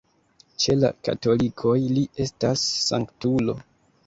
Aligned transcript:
Ĉe 0.63 0.75
la 0.83 0.89
katolikoj 1.07 1.75
li 1.99 2.07
estas 2.27 2.65
sanktulo. 2.89 3.57